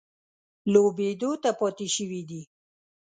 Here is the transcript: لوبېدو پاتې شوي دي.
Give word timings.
لوبېدو 0.71 1.31
پاتې 1.59 1.87
شوي 1.95 2.21
دي. 2.29 2.41